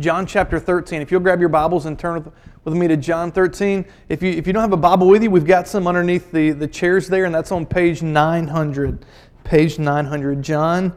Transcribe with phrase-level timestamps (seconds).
[0.00, 1.02] John chapter 13.
[1.02, 2.32] If you'll grab your Bibles and turn
[2.64, 3.84] with me to John 13.
[4.08, 6.50] If you, if you don't have a Bible with you, we've got some underneath the,
[6.50, 9.06] the chairs there, and that's on page 900.
[9.44, 10.42] Page 900.
[10.42, 10.96] John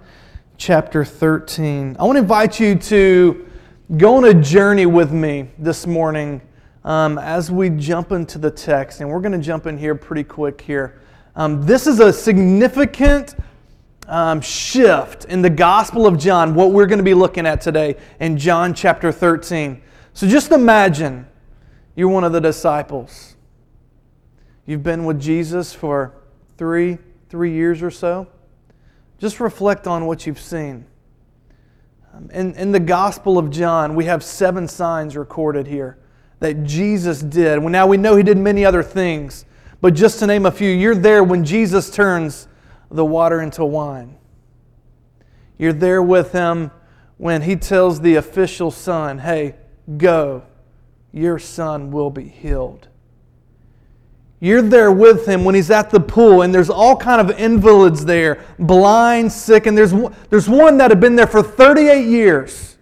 [0.57, 1.96] chapter 13.
[1.99, 3.47] I want to invite you to
[3.97, 6.41] go on a journey with me this morning
[6.84, 9.02] um, as we jump into the text.
[9.02, 11.00] And we're going to jump in here pretty quick here.
[11.36, 13.36] Um, this is a significant
[14.08, 17.98] um, shift in the Gospel of John, what we're going to be looking at today
[18.20, 19.82] in John chapter 13.
[20.14, 21.27] So just imagine
[21.95, 23.36] you're one of the disciples.
[24.66, 26.14] You've been with Jesus for
[26.58, 26.98] three,
[27.30, 28.28] three years or so.
[29.20, 30.86] Just reflect on what you've seen.
[32.14, 35.98] Um, in, in the Gospel of John, we have seven signs recorded here
[36.39, 37.62] that Jesus did.
[37.64, 39.45] Now we know he did many other things,
[39.81, 42.48] but just to name a few, you're there when Jesus turns
[42.90, 44.18] the water into wine.
[45.58, 46.72] You're there with him
[47.18, 49.55] when he tells the official son, hey,
[49.98, 50.44] go,
[51.12, 52.88] your son will be healed.
[54.39, 58.06] You're there with him when he's at the pool, and there's all kind of invalids
[58.06, 59.94] there, blind, sick, and there's,
[60.30, 62.78] there's one that had been there for 38 years.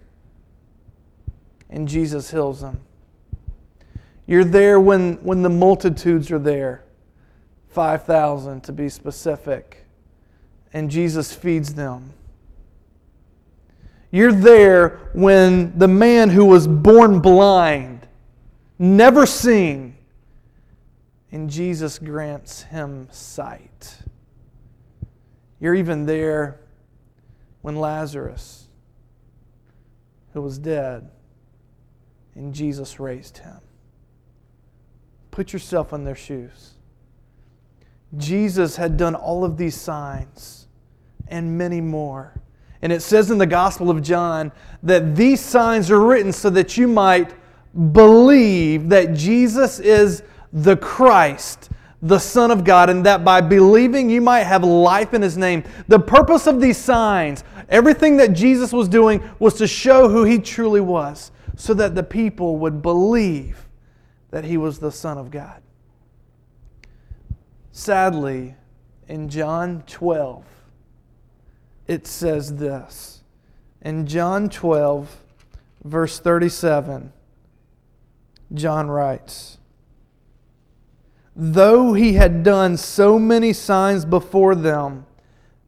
[1.70, 2.82] And Jesus heals him.
[4.28, 6.84] You're there when, when the multitudes are there,
[7.70, 9.85] 5,000 to be specific
[10.76, 12.12] and Jesus feeds them.
[14.12, 18.06] You're there when the man who was born blind,
[18.78, 19.96] never seen,
[21.32, 24.00] and Jesus grants him sight.
[25.62, 26.60] You're even there
[27.62, 28.68] when Lazarus,
[30.34, 31.10] who was dead,
[32.36, 33.62] and Jesus raised him.
[35.32, 36.74] Put yourself in their shoes.
[38.18, 40.65] Jesus had done all of these signs
[41.28, 42.34] and many more.
[42.82, 44.52] And it says in the Gospel of John
[44.84, 47.34] that these signs are written so that you might
[47.92, 50.24] believe that Jesus is
[50.54, 51.70] the Christ,
[52.02, 55.64] the Son of God, and that by believing you might have life in His name.
[55.88, 60.38] The purpose of these signs, everything that Jesus was doing, was to show who He
[60.40, 63.68] truly was, so that the people would believe
[64.32, 65.62] that He was the Son of God.
[67.72, 68.56] Sadly,
[69.08, 70.46] in John 12,
[71.88, 73.22] it says this.
[73.82, 75.16] In John 12,
[75.84, 77.14] verse 37,
[78.54, 79.58] John writes,
[81.36, 85.06] Though he had done so many signs before them,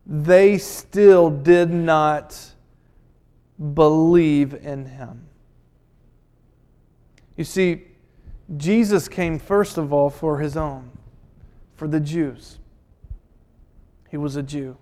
[0.05, 2.53] they still did not
[3.73, 5.27] believe in him.
[7.35, 7.83] You see,
[8.55, 10.89] Jesus came first of all for his own,
[11.75, 12.59] for the Jews.
[14.09, 14.77] He was a Jew.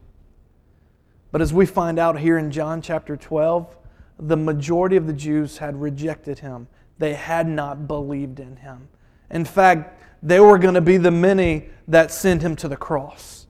[1.36, 3.76] But as we find out here in John chapter 12,
[4.20, 6.70] the majority of the Jews had rejected him.
[6.98, 8.88] They had not believed in him.
[9.30, 13.48] In fact, they were going to be the many that sent him to the cross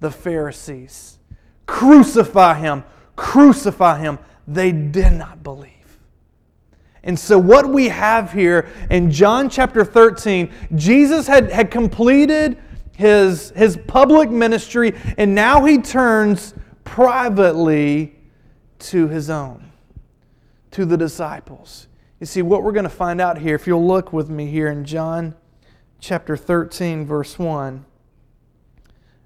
[0.00, 1.20] the Pharisees.
[1.66, 2.82] Crucify him,
[3.14, 4.18] crucify him.
[4.48, 6.00] They did not believe.
[7.04, 12.58] And so, what we have here in John chapter 13, Jesus had, had completed
[12.96, 16.54] his, his public ministry, and now he turns
[16.90, 18.12] privately
[18.80, 19.70] to his own,
[20.72, 21.86] to the disciples.
[22.18, 24.66] You see, what we're going to find out here, if you'll look with me here
[24.66, 25.36] in John
[26.00, 27.84] chapter 13, verse 1,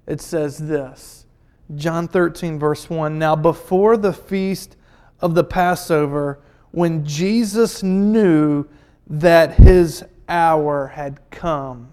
[0.05, 1.25] it says this
[1.73, 4.77] John 13, verse 1 Now, before the feast
[5.19, 6.39] of the Passover,
[6.69, 8.67] when Jesus knew
[9.07, 11.89] that his hour had come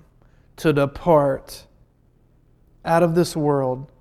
[0.56, 1.66] to depart
[2.84, 3.91] out of this world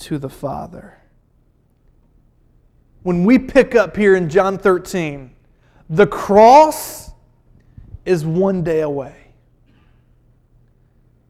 [0.00, 0.98] to the Father.
[3.02, 5.30] When we pick up here in John 13,
[5.88, 7.12] the cross
[8.04, 9.16] is one day away.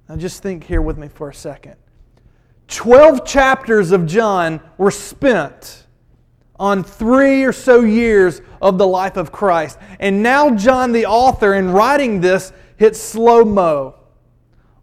[0.09, 1.77] Now, just think here with me for a second.
[2.69, 5.87] 12 chapters of John were spent
[6.59, 9.79] on three or so years of the life of Christ.
[9.99, 14.00] And now, John, the author, in writing this, hits slow mo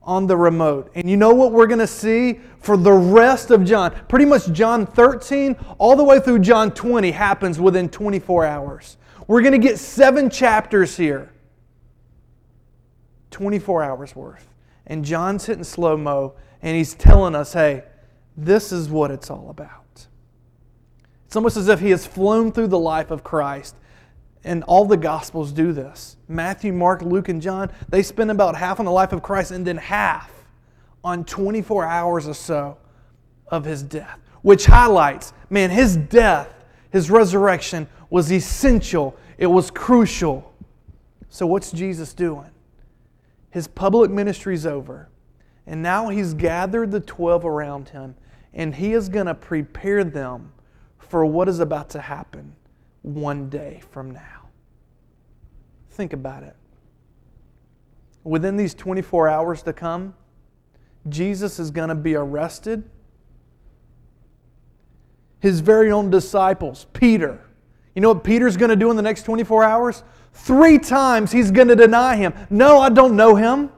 [0.07, 0.89] on the remote.
[0.95, 3.91] And you know what we're going to see for the rest of John?
[4.07, 8.97] Pretty much John 13 all the way through John 20 happens within 24 hours.
[9.27, 11.33] We're going to get seven chapters here.
[13.31, 14.47] 24 hours worth.
[14.87, 17.83] And John's hitting slow mo and he's telling us, hey,
[18.37, 20.07] this is what it's all about.
[21.25, 23.75] It's almost as if he has flown through the life of Christ
[24.47, 26.15] and all the Gospels do this.
[26.27, 29.67] Matthew, Mark, Luke, and John, they spend about half on the life of Christ and
[29.67, 30.31] then half
[31.03, 32.77] on 24 hours or so
[33.49, 36.53] of his death, which highlights, man, his death,
[36.91, 40.51] his resurrection was essential It was crucial.
[41.29, 42.49] So, what's Jesus doing?
[43.51, 45.09] His public ministry is over.
[45.67, 48.15] And now he's gathered the 12 around him,
[48.53, 50.53] and he is going to prepare them
[50.97, 52.55] for what is about to happen
[53.01, 54.36] one day from now.
[55.97, 56.55] Think about it.
[58.23, 60.13] Within these 24 hours to come,
[61.09, 62.87] Jesus is going to be arrested.
[65.39, 67.41] His very own disciples, Peter.
[67.95, 70.03] You know what Peter's going to do in the next 24 hours?
[70.33, 72.35] Three times he's going to deny him.
[72.51, 73.71] No, I don't know him.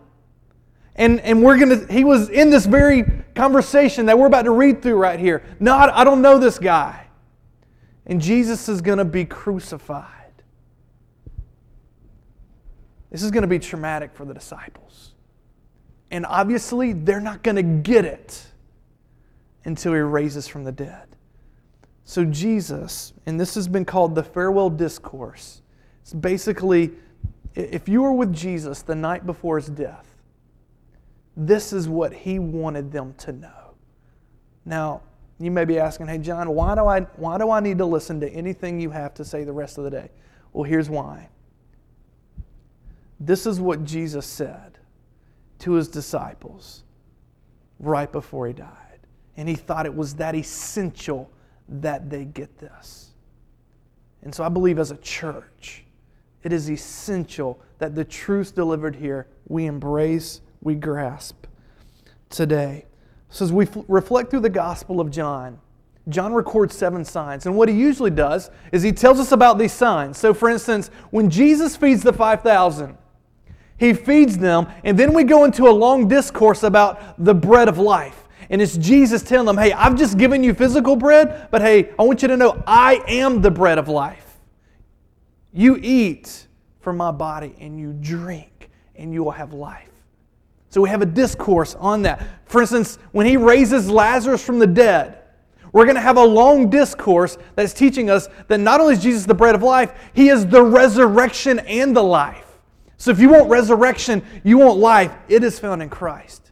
[0.97, 4.51] And, and we're going to, he was in this very conversation that we're about to
[4.51, 5.41] read through right here.
[5.61, 7.07] No, I, I don't know this guy.
[8.05, 10.18] And Jesus is going to be crucified.
[13.09, 15.13] This is going to be traumatic for the disciples.
[16.11, 18.45] And obviously, they're not going to get it
[19.65, 21.07] until he raises from the dead.
[22.03, 25.61] So, Jesus, and this has been called the farewell discourse,
[26.01, 26.91] it's basically
[27.55, 30.07] if you were with Jesus the night before his death,
[31.35, 33.73] this is what he wanted them to know.
[34.65, 35.01] Now,
[35.39, 38.19] you may be asking, hey, John, why do, I, why do I need to listen
[38.21, 40.09] to anything you have to say the rest of the day?
[40.51, 41.29] Well, here's why.
[43.19, 44.77] This is what Jesus said
[45.59, 46.83] to his disciples
[47.79, 48.99] right before he died.
[49.37, 51.29] And he thought it was that essential
[51.67, 53.11] that they get this.
[54.21, 55.85] And so I believe as a church,
[56.43, 61.45] it is essential that the truth delivered here we embrace, we grasp
[62.29, 62.85] today.
[63.29, 65.59] So as we f- reflect through the Gospel of John,
[66.07, 67.45] John records seven signs.
[67.45, 70.17] And what he usually does is he tells us about these signs.
[70.17, 72.97] So, for instance, when Jesus feeds the 5,000,
[73.79, 77.77] he feeds them, and then we go into a long discourse about the bread of
[77.77, 78.27] life.
[78.49, 82.03] And it's Jesus telling them, hey, I've just given you physical bread, but hey, I
[82.03, 84.37] want you to know I am the bread of life.
[85.53, 86.47] You eat
[86.81, 89.89] from my body and you drink, and you will have life.
[90.69, 92.23] So we have a discourse on that.
[92.45, 95.19] For instance, when he raises Lazarus from the dead,
[95.71, 99.25] we're going to have a long discourse that's teaching us that not only is Jesus
[99.25, 102.48] the bread of life, he is the resurrection and the life.
[102.99, 106.51] So if you want resurrection, you want life, it is found in Christ.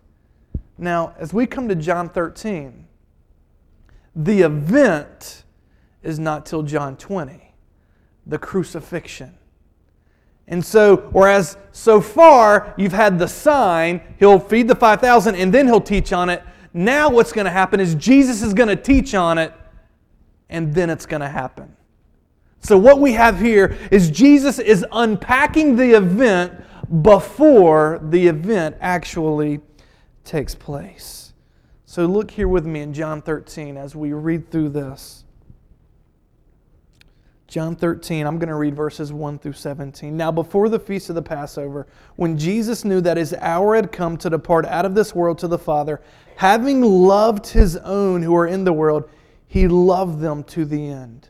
[0.77, 2.87] Now, as we come to John 13,
[4.15, 5.43] the event
[6.01, 7.53] is not till John 20,
[8.25, 9.37] the crucifixion.
[10.47, 15.67] And so, whereas so far you've had the sign, he'll feed the 5,000 and then
[15.67, 16.41] he'll teach on it.
[16.73, 19.53] Now, what's going to happen is Jesus is going to teach on it
[20.49, 21.76] and then it's going to happen.
[22.61, 26.53] So, what we have here is Jesus is unpacking the event
[27.01, 29.61] before the event actually
[30.23, 31.33] takes place.
[31.85, 35.23] So, look here with me in John 13 as we read through this.
[37.47, 40.17] John 13, I'm going to read verses 1 through 17.
[40.17, 41.87] Now, before the feast of the Passover,
[42.17, 45.47] when Jesus knew that his hour had come to depart out of this world to
[45.47, 46.01] the Father,
[46.35, 49.09] having loved his own who are in the world,
[49.47, 51.29] he loved them to the end.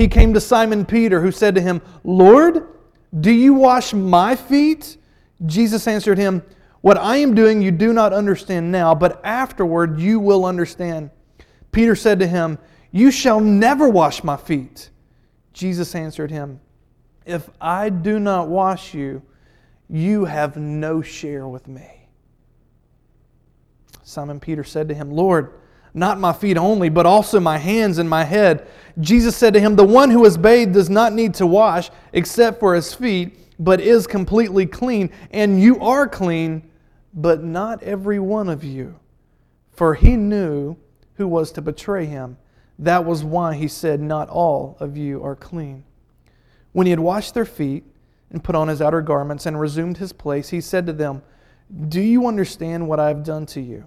[0.00, 2.66] he came to Simon Peter, who said to him, Lord,
[3.20, 4.96] do you wash my feet?
[5.44, 6.42] Jesus answered him,
[6.80, 11.10] What I am doing you do not understand now, but afterward you will understand.
[11.70, 12.58] Peter said to him,
[12.90, 14.88] You shall never wash my feet.
[15.52, 16.60] Jesus answered him,
[17.26, 19.20] If I do not wash you,
[19.86, 22.08] you have no share with me.
[24.02, 25.52] Simon Peter said to him, Lord,
[25.94, 28.68] not my feet only, but also my hands and my head.
[28.98, 32.60] Jesus said to him, The one who is bathed does not need to wash except
[32.60, 35.10] for his feet, but is completely clean.
[35.30, 36.70] And you are clean,
[37.14, 38.98] but not every one of you.
[39.72, 40.76] For he knew
[41.14, 42.36] who was to betray him.
[42.78, 45.84] That was why he said, Not all of you are clean.
[46.72, 47.84] When he had washed their feet
[48.30, 51.22] and put on his outer garments and resumed his place, he said to them,
[51.88, 53.86] Do you understand what I have done to you?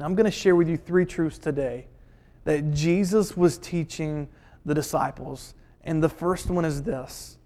[0.00, 1.86] Now, I'm going to share with you three truths today
[2.44, 4.30] that Jesus was teaching
[4.64, 5.52] the disciples.
[5.84, 7.36] And the first one is this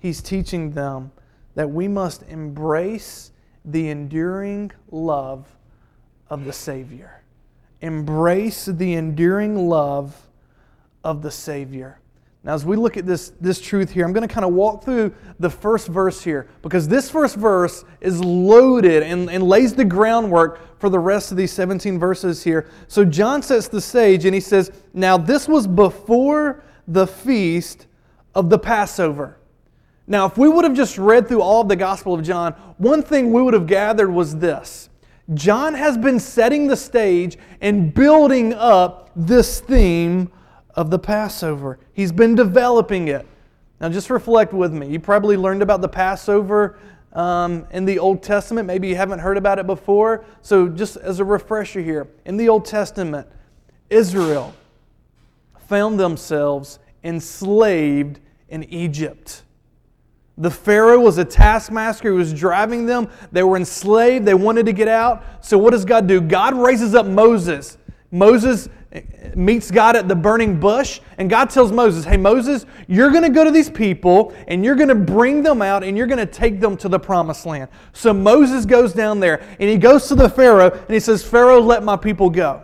[0.00, 1.12] He's teaching them
[1.54, 3.32] that we must embrace
[3.64, 5.56] the enduring love
[6.28, 7.22] of the Savior.
[7.80, 10.28] Embrace the enduring love
[11.02, 12.00] of the Savior.
[12.44, 14.84] Now, as we look at this, this truth here, I'm going to kind of walk
[14.84, 19.84] through the first verse here because this first verse is loaded and, and lays the
[19.84, 22.68] groundwork for the rest of these 17 verses here.
[22.86, 27.86] So, John sets the stage and he says, Now, this was before the feast
[28.34, 29.38] of the Passover.
[30.06, 33.02] Now, if we would have just read through all of the Gospel of John, one
[33.02, 34.90] thing we would have gathered was this
[35.32, 40.30] John has been setting the stage and building up this theme
[40.74, 41.78] of the Passover.
[41.92, 43.26] He's been developing it.
[43.80, 44.88] Now, just reflect with me.
[44.88, 46.78] You probably learned about the Passover
[47.12, 48.66] um, in the Old Testament.
[48.66, 50.24] Maybe you haven't heard about it before.
[50.42, 53.28] So, just as a refresher here, in the Old Testament,
[53.90, 54.54] Israel
[55.68, 59.42] found themselves enslaved in Egypt.
[60.36, 63.08] The Pharaoh was a taskmaster who was driving them.
[63.30, 64.24] They were enslaved.
[64.24, 65.22] They wanted to get out.
[65.40, 66.20] So, what does God do?
[66.20, 67.78] God raises up Moses.
[68.10, 68.68] Moses
[69.34, 73.30] meets God at the burning bush, and God tells Moses, Hey, Moses, you're going to
[73.30, 76.26] go to these people and you're going to bring them out and you're going to
[76.26, 77.68] take them to the promised land.
[77.92, 81.60] So Moses goes down there and he goes to the Pharaoh and he says, Pharaoh,
[81.60, 82.62] let my people go.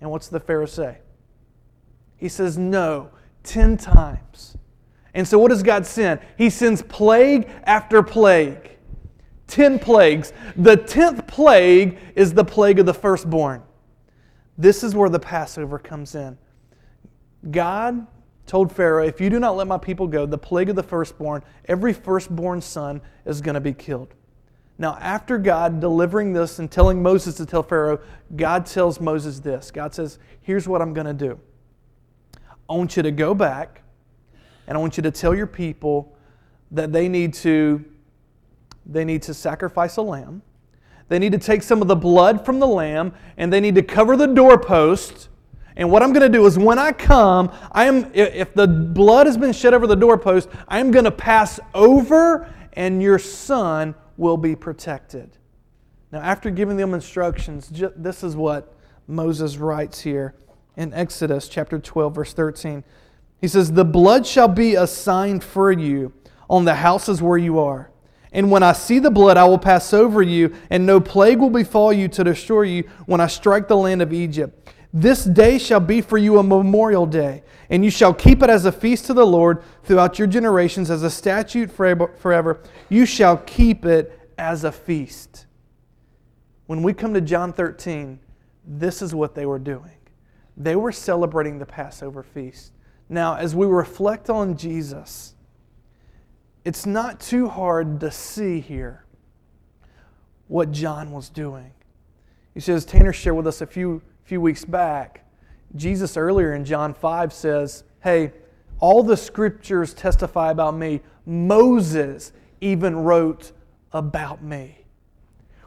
[0.00, 0.98] And what's the Pharaoh say?
[2.16, 3.10] He says, No,
[3.42, 4.56] 10 times.
[5.14, 6.20] And so what does God send?
[6.38, 8.70] He sends plague after plague.
[9.48, 10.32] 10 plagues.
[10.56, 13.62] The 10th plague is the plague of the firstborn.
[14.58, 16.38] This is where the Passover comes in.
[17.50, 18.06] God
[18.46, 21.42] told Pharaoh, If you do not let my people go, the plague of the firstborn,
[21.66, 24.14] every firstborn son is going to be killed.
[24.78, 28.00] Now, after God delivering this and telling Moses to tell Pharaoh,
[28.34, 31.38] God tells Moses this God says, Here's what I'm going to do.
[32.68, 33.82] I want you to go back
[34.66, 36.16] and I want you to tell your people
[36.70, 37.84] that they need to
[38.84, 40.42] they need to sacrifice a lamb
[41.08, 43.82] they need to take some of the blood from the lamb and they need to
[43.82, 45.28] cover the doorpost.
[45.76, 49.26] And what I'm going to do is when I come, I am if the blood
[49.26, 53.94] has been shed over the doorpost, I am going to pass over and your son
[54.16, 55.38] will be protected.
[56.10, 58.74] Now, after giving them instructions, this is what
[59.06, 60.34] Moses writes here
[60.76, 62.84] in Exodus chapter 12, verse 13.
[63.40, 66.12] He says, The blood shall be a sign for you
[66.48, 67.90] on the houses where you are.
[68.32, 71.50] And when I see the blood, I will pass over you, and no plague will
[71.50, 74.72] befall you to destroy you when I strike the land of Egypt.
[74.94, 78.64] This day shall be for you a memorial day, and you shall keep it as
[78.64, 82.60] a feast to the Lord throughout your generations, as a statute forever.
[82.88, 85.46] You shall keep it as a feast.
[86.66, 88.18] When we come to John 13,
[88.66, 89.96] this is what they were doing.
[90.56, 92.72] They were celebrating the Passover feast.
[93.08, 95.31] Now, as we reflect on Jesus,
[96.64, 99.04] it's not too hard to see here
[100.48, 101.72] what John was doing.
[102.54, 105.22] He says, Tanner shared with us a few, few weeks back,
[105.76, 108.32] Jesus earlier in John 5 says, Hey,
[108.78, 111.00] all the scriptures testify about me.
[111.24, 113.52] Moses even wrote
[113.92, 114.78] about me.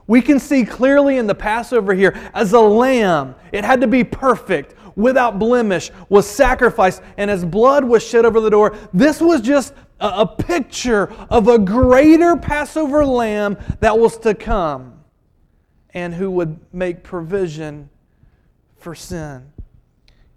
[0.08, 4.04] We can see clearly in the Passover here as a lamb, it had to be
[4.04, 8.78] perfect, without blemish, was sacrificed, and as blood was shed over the door.
[8.94, 15.04] This was just a picture of a greater Passover lamb that was to come
[15.94, 17.90] and who would make provision
[18.76, 19.52] for sin.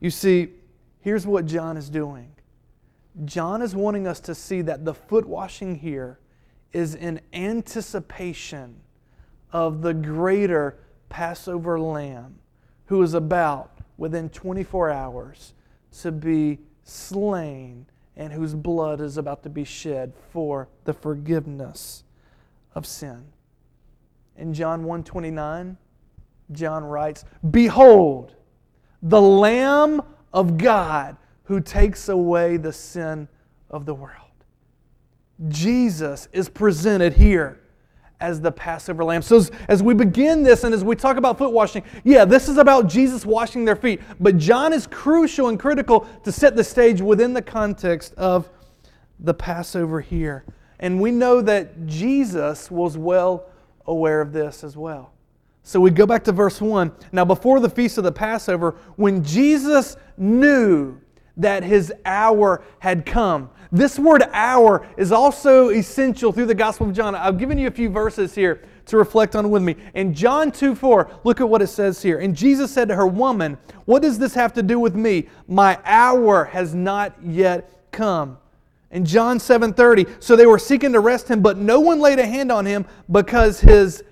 [0.01, 0.49] You see,
[1.01, 2.33] here's what John is doing
[3.25, 6.21] John is wanting us to see that the foot washing here
[6.73, 8.77] is in anticipation
[9.53, 12.39] of the greater Passover lamb
[12.87, 15.55] who is about within 24 hours
[16.01, 17.87] to be slain
[18.19, 22.05] and whose blood is about to be shed for the forgiveness
[22.75, 23.25] of sin.
[24.37, 25.79] In John 1:29,
[26.53, 28.35] John writes, "Behold,
[29.01, 33.29] the lamb of God who takes away the sin
[33.71, 34.15] of the world."
[35.47, 37.61] Jesus is presented here
[38.21, 39.23] as the Passover lamb.
[39.23, 42.49] So, as, as, we begin this and as we talk about foot washing, yeah, this
[42.49, 44.01] is about Jesus washing their feet.
[44.19, 48.49] But John is crucial and critical to set the stage within the context of
[49.21, 50.45] the Passover here.
[50.81, 53.47] And we know that Jesus was well
[53.87, 55.13] aware of this as well.
[55.63, 56.93] So we go back to verse 1.
[57.13, 60.99] Now, before the feast of the Passover, when Jesus knew
[61.39, 66.95] that his hour had come, this word hour is also essential through the Gospel of
[66.95, 67.15] John.
[67.15, 69.77] I've given you a few verses here to reflect on with me.
[69.95, 72.19] In John 2 4, look at what it says here.
[72.19, 75.29] And Jesus said to her, Woman, what does this have to do with me?
[75.47, 78.39] My hour has not yet come.
[78.91, 82.27] In John 7:30, so they were seeking to arrest him, but no one laid a
[82.27, 84.03] hand on him because his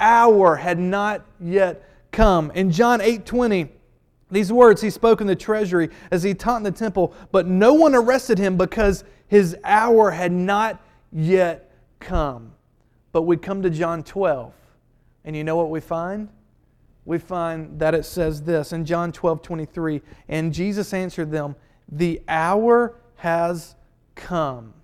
[0.00, 2.50] hour had not yet come.
[2.56, 3.68] In John 8:20,
[4.34, 7.74] these words he spoke in the treasury as he taught in the temple, but no
[7.74, 10.80] one arrested him because his hour had not
[11.12, 12.52] yet come.
[13.12, 14.52] But we come to John 12,
[15.24, 16.28] and you know what we find?
[17.04, 21.54] We find that it says this in John 12, 23, and Jesus answered them,
[21.88, 23.76] The hour has
[24.14, 24.74] come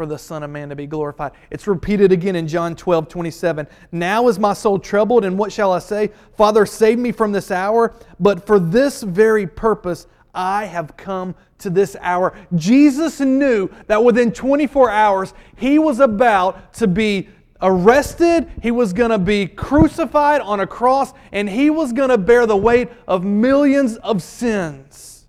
[0.00, 1.32] for the Son of Man to be glorified.
[1.50, 3.66] It's repeated again in John 12, 27.
[3.92, 6.08] Now is my soul troubled, and what shall I say?
[6.38, 7.94] Father, save me from this hour.
[8.18, 12.34] But for this very purpose, I have come to this hour.
[12.54, 17.28] Jesus knew that within 24 hours, he was about to be
[17.60, 22.16] arrested, he was going to be crucified on a cross, and he was going to
[22.16, 25.26] bear the weight of millions of sins.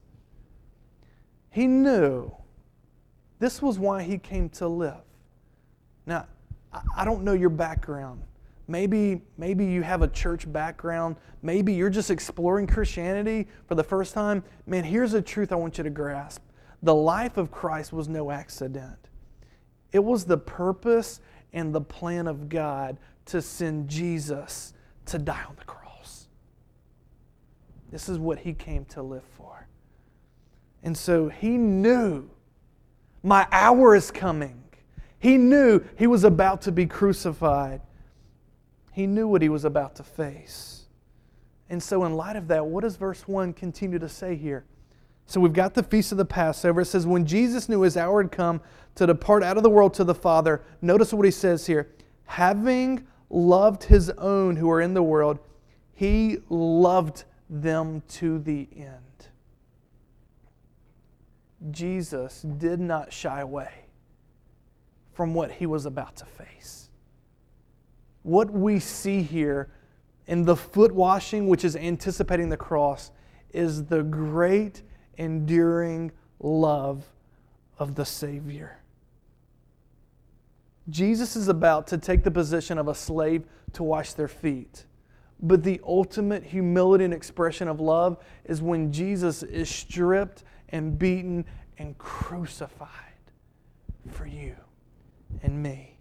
[1.49, 2.31] He knew
[3.41, 5.01] this was why he came to live.
[6.05, 6.27] Now,
[6.95, 8.21] I don't know your background.
[8.67, 11.15] Maybe, maybe you have a church background.
[11.41, 14.43] Maybe you're just exploring Christianity for the first time.
[14.67, 16.43] Man, here's a truth I want you to grasp
[16.83, 19.09] the life of Christ was no accident,
[19.91, 21.19] it was the purpose
[21.51, 24.73] and the plan of God to send Jesus
[25.07, 26.27] to die on the cross.
[27.91, 29.67] This is what he came to live for.
[30.83, 32.29] And so he knew
[33.23, 34.63] my hour is coming.
[35.19, 37.81] He knew he was about to be crucified.
[38.91, 40.85] He knew what he was about to face.
[41.69, 44.65] And so, in light of that, what does verse 1 continue to say here?
[45.25, 46.81] So, we've got the feast of the Passover.
[46.81, 48.59] It says, When Jesus knew his hour had come
[48.95, 51.89] to depart out of the world to the Father, notice what he says here.
[52.25, 55.39] Having loved his own who are in the world,
[55.93, 59.10] he loved them to the end.
[61.69, 63.71] Jesus did not shy away
[65.13, 66.89] from what he was about to face.
[68.23, 69.69] What we see here
[70.27, 73.11] in the foot washing, which is anticipating the cross,
[73.51, 74.81] is the great,
[75.17, 77.05] enduring love
[77.77, 78.79] of the Savior.
[80.89, 83.43] Jesus is about to take the position of a slave
[83.73, 84.85] to wash their feet.
[85.41, 91.45] But the ultimate humility and expression of love is when Jesus is stripped and beaten
[91.77, 92.89] and crucified
[94.09, 94.55] for you
[95.43, 95.91] and me.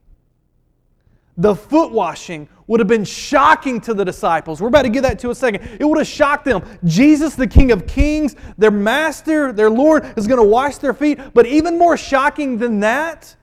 [1.37, 4.61] The foot washing would have been shocking to the disciples.
[4.61, 5.67] We're about to get that to a second.
[5.81, 6.63] It would have shocked them.
[6.85, 11.19] Jesus, the King of Kings, their master, their Lord, is going to wash their feet.
[11.33, 13.35] But even more shocking than that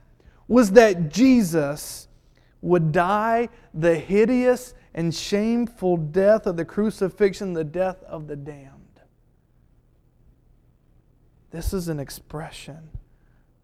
[0.46, 2.06] was that Jesus
[2.62, 8.77] would die the hideous and shameful death of the crucifixion, the death of the damned.
[11.50, 12.90] This is an expression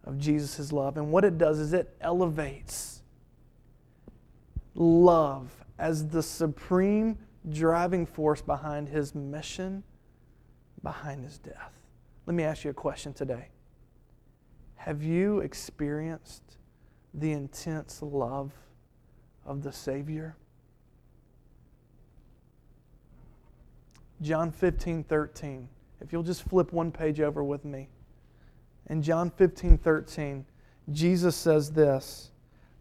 [0.04, 0.96] of Jesus' love.
[0.96, 3.02] And what it does is it elevates
[4.74, 7.18] love as the supreme
[7.50, 9.82] driving force behind his mission,
[10.82, 11.72] behind his death.
[12.26, 13.48] Let me ask you a question today.
[14.76, 16.42] Have you experienced
[17.12, 18.52] the intense love
[19.44, 20.36] of the Savior?
[24.22, 25.68] John 15, 13.
[26.04, 27.88] If you'll just flip one page over with me.
[28.90, 30.44] In John 15, 13,
[30.92, 32.30] Jesus says this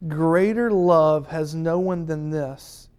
[0.10, 2.90] Greater love has no one than this,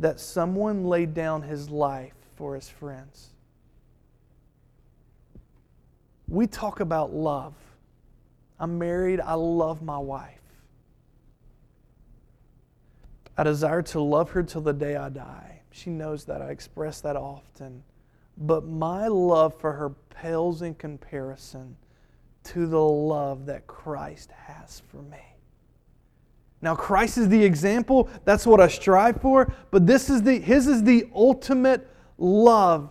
[0.00, 3.28] that someone laid down his life for his friends.
[6.26, 7.54] We talk about love.
[8.58, 10.40] I'm married, I love my wife.
[13.36, 15.62] I desire to love her till the day I die.
[15.70, 16.42] She knows that.
[16.42, 17.84] I express that often
[18.38, 21.76] but my love for her pales in comparison
[22.44, 25.18] to the love that Christ has for me.
[26.60, 28.08] Now, Christ is the example.
[28.24, 29.52] That's what I strive for.
[29.70, 32.90] But this is the, his is the ultimate love.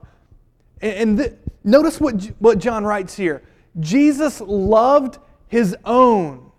[0.82, 3.44] And, and notice what, what John writes here
[3.80, 6.52] Jesus loved his own,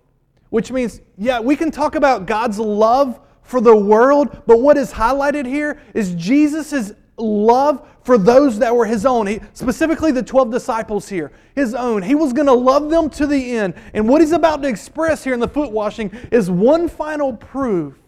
[0.50, 4.92] which means, yeah, we can talk about God's love for the world, but what is
[4.92, 10.50] highlighted here is Jesus' love for those that were his own, he, specifically the 12
[10.50, 12.02] disciples here, his own.
[12.02, 13.74] He was going to love them to the end.
[13.92, 17.98] And what he's about to express here in the foot washing is one final proof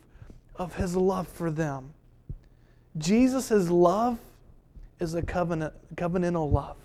[0.56, 1.92] of his love for them.
[2.96, 4.18] Jesus' love
[4.98, 6.76] is a covenant, covenantal love.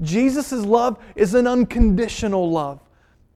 [0.00, 2.80] Jesus' love is an unconditional love.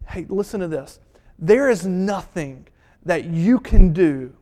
[0.07, 1.01] Hey, listen to this.
[1.39, 2.67] There is nothing
[3.05, 4.35] that you can do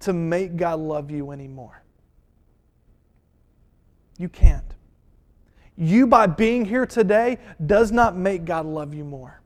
[0.00, 1.82] to make God love you anymore.
[4.18, 4.74] You can't.
[5.76, 9.40] You, by being here today, does not make God love you more.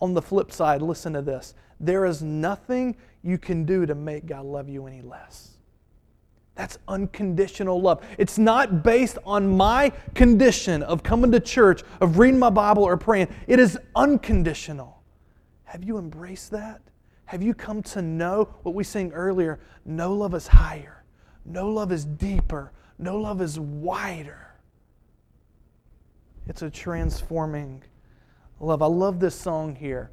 [0.00, 4.26] On the flip side, listen to this there is nothing you can do to make
[4.26, 5.56] God love you any less.
[6.54, 8.02] That's unconditional love.
[8.16, 12.96] It's not based on my condition of coming to church, of reading my Bible, or
[12.96, 13.28] praying.
[13.46, 15.02] It is unconditional.
[15.64, 16.80] Have you embraced that?
[17.26, 19.60] Have you come to know what we sang earlier?
[19.84, 21.04] No love is higher,
[21.44, 24.46] no love is deeper, no love is wider.
[26.46, 27.82] It's a transforming
[28.60, 28.82] love.
[28.82, 30.10] I love this song here.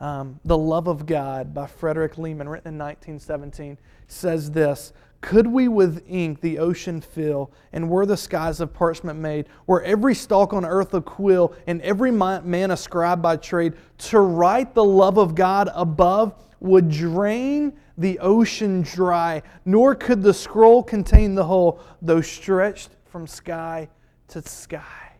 [0.00, 5.66] Um, the Love of God by Frederick Lehman, written in 1917, says this Could we
[5.66, 10.52] with ink the ocean fill, and were the skies of parchment made, were every stalk
[10.52, 15.18] on earth a quill, and every man a scribe by trade, to write the love
[15.18, 21.80] of God above would drain the ocean dry, nor could the scroll contain the whole,
[22.02, 23.88] though stretched from sky
[24.28, 25.12] to sky.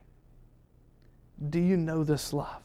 [1.51, 2.63] Do you know this love?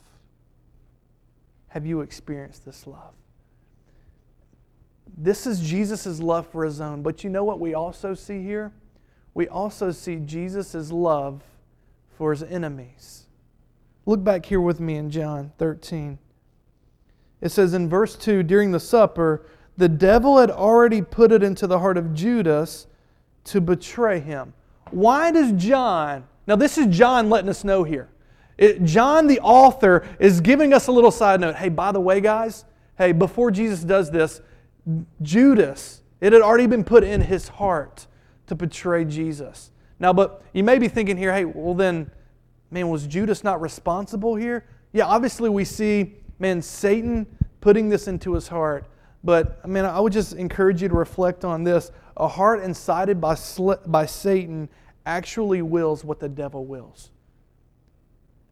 [1.68, 3.14] Have you experienced this love?
[5.18, 7.04] This is Jesus' love for his own.
[7.04, 8.72] But you know what we also see here?
[9.34, 11.44] We also see Jesus' love
[12.18, 13.28] for his enemies.
[14.06, 16.20] Look back here with me in John 13.
[17.44, 21.68] It says in verse 2 during the supper, the devil had already put it into
[21.68, 22.88] the heart of Judas
[23.44, 24.54] to betray him.
[24.92, 28.08] Why does John, now this is John letting us know here.
[28.58, 31.56] It, John, the author, is giving us a little side note.
[31.56, 32.64] Hey, by the way, guys,
[32.98, 34.40] hey, before Jesus does this,
[35.22, 38.08] Judas, it had already been put in his heart
[38.48, 39.72] to betray Jesus.
[40.00, 42.10] Now, but you may be thinking here, hey, well, then,
[42.72, 44.66] man, was Judas not responsible here?
[44.94, 47.26] Yeah, obviously, we see, man, Satan
[47.62, 48.86] putting this into his heart.
[49.24, 51.92] But, I mean, I would just encourage you to reflect on this.
[52.18, 53.36] A heart incited by,
[53.88, 54.70] by Satan
[55.06, 57.10] actually wills what the devil wills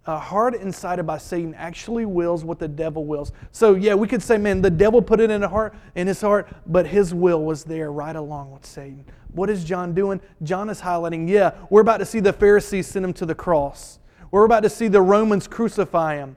[0.08, 3.32] a heart incited by Satan actually wills what the devil wills.
[3.52, 6.22] So yeah, we could say, man, the devil put it in, a heart, in his
[6.22, 9.06] heart, but his will was there right along with Satan.
[9.34, 10.20] What is John doing?
[10.42, 14.00] John is highlighting, yeah, we're about to see the Pharisees send him to the cross.
[14.32, 16.36] We're about to see the Romans crucify him.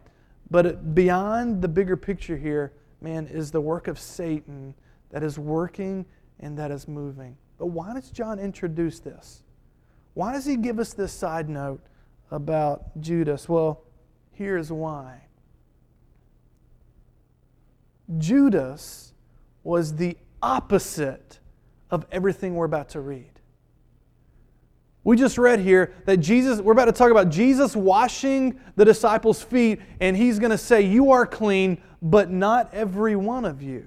[0.51, 4.75] But beyond the bigger picture here, man, is the work of Satan
[5.11, 6.07] that is working
[6.41, 7.37] and that is moving.
[7.59, 9.43] But why does John introduce this?
[10.15, 11.81] Why does he give us this side note?
[12.35, 13.49] about Judas?
[13.49, 13.83] Well,
[14.33, 15.23] here's why.
[18.19, 19.15] Judas
[19.63, 21.39] was the opposite
[21.91, 23.34] of everything we're about to read.
[25.05, 29.43] We just read here that Jesus, we're about to talk about Jesus washing the disciples'
[29.43, 33.87] feet, and he's going to say, You are clean, but not every one of you.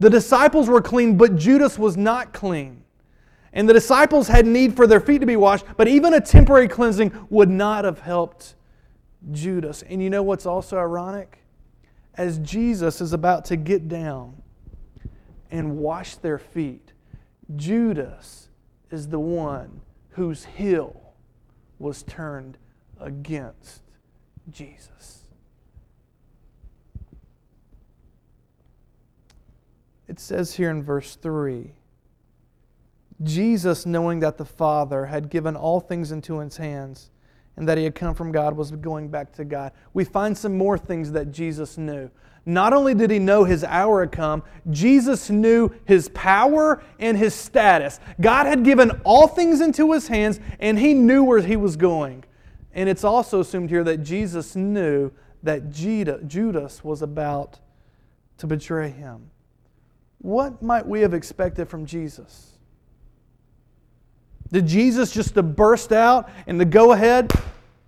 [0.00, 2.82] The disciples were clean, but Judas was not clean.
[3.52, 6.66] And the disciples had need for their feet to be washed, but even a temporary
[6.66, 8.56] cleansing would not have helped
[9.30, 9.82] Judas.
[9.82, 11.38] And you know what's also ironic?
[12.14, 14.42] As Jesus is about to get down
[15.52, 16.92] and wash their feet,
[17.54, 18.48] Judas
[18.92, 21.14] is the one whose heel
[21.78, 22.58] was turned
[23.00, 23.82] against
[24.50, 25.22] Jesus.
[30.06, 31.72] It says here in verse 3
[33.22, 37.10] Jesus, knowing that the Father had given all things into his hands
[37.56, 39.72] and that he had come from God, was going back to God.
[39.94, 42.10] We find some more things that Jesus knew.
[42.44, 47.34] Not only did he know his hour had come, Jesus knew his power and his
[47.34, 48.00] status.
[48.20, 52.24] God had given all things into his hands, and he knew where he was going.
[52.74, 55.12] And it's also assumed here that Jesus knew
[55.44, 57.60] that Judas was about
[58.38, 59.30] to betray him.
[60.18, 62.48] What might we have expected from Jesus?
[64.50, 67.32] Did Jesus just to burst out and to go ahead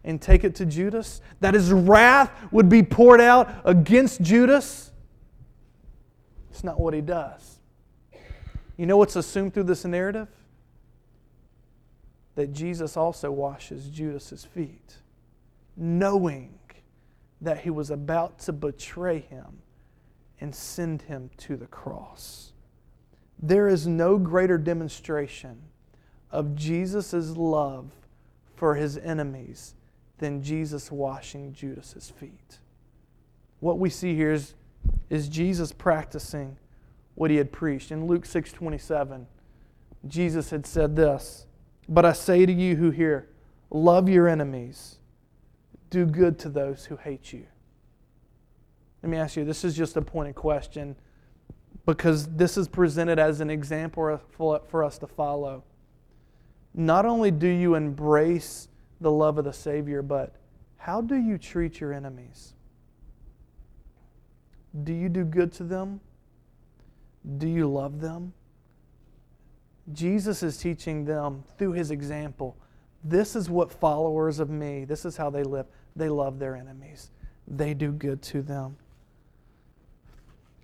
[0.05, 1.21] and take it to Judas?
[1.41, 4.93] That his wrath would be poured out against Judas?
[6.51, 7.59] It's not what he does.
[8.77, 10.29] You know what's assumed through this narrative?
[12.35, 14.97] That Jesus also washes Judas's feet,
[15.77, 16.59] knowing
[17.41, 19.63] that he was about to betray him
[20.41, 22.53] and send him to the cross.
[23.41, 25.63] There is no greater demonstration
[26.31, 27.91] of Jesus' love
[28.57, 29.75] for his enemies
[30.19, 32.59] than Jesus washing Judas's feet.
[33.61, 34.55] What we see here is,
[35.11, 36.57] is Jesus practicing
[37.15, 37.91] what he had preached.
[37.91, 39.27] In Luke 6 27,
[40.07, 41.47] Jesus had said this
[41.89, 43.29] But I say to you who hear,
[43.71, 44.99] love your enemies,
[45.91, 47.47] do good to those who hate you.
[49.03, 50.97] Let me ask you this is just a pointed question
[51.87, 55.63] because this is presented as an example for us to follow.
[56.73, 58.69] Not only do you embrace
[59.01, 60.35] the love of the Savior, but
[60.77, 62.55] how do you treat your enemies?
[64.83, 66.01] Do you do good to them?
[67.39, 68.33] Do you love them?
[69.93, 72.57] Jesus is teaching them through his example.
[73.03, 75.67] This is what followers of me, this is how they live.
[75.95, 77.11] They love their enemies,
[77.47, 78.77] they do good to them.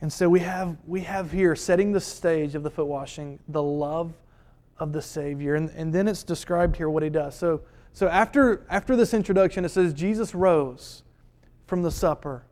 [0.01, 3.63] And so we have, we have here, setting the stage of the foot washing, the
[3.63, 4.15] love
[4.79, 5.57] of the Savior.
[5.57, 7.37] And, and then it's described here what he does.
[7.37, 7.61] So,
[7.93, 11.03] so after, after this introduction, it says, Jesus rose
[11.67, 12.45] from the supper.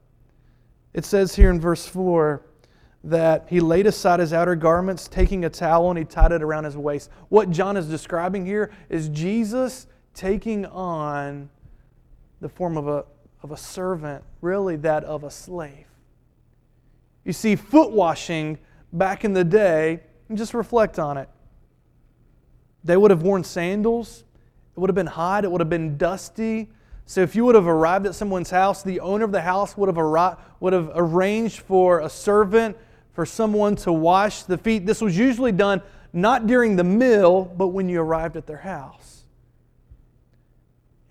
[0.95, 2.43] It says here in verse 4
[3.05, 6.65] that he laid aside his outer garments, taking a towel, and he tied it around
[6.65, 7.11] his waist.
[7.29, 11.49] What John is describing here is Jesus taking on
[12.41, 13.05] the form of a,
[13.43, 15.87] of a servant, really that of a slave.
[17.25, 18.59] You see, foot washing
[18.93, 21.29] back in the day, and just reflect on it.
[22.85, 24.25] They would have worn sandals,
[24.79, 26.69] it would have been hot, it would have been dusty.
[27.05, 29.93] So if you would have arrived at someone's house, the owner of the house would
[29.93, 32.77] have, would have arranged for a servant,
[33.13, 34.87] for someone to wash the feet.
[34.87, 39.25] This was usually done not during the meal, but when you arrived at their house.